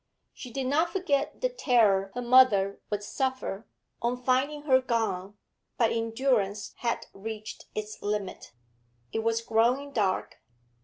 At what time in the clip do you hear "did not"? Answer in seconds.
0.51-0.89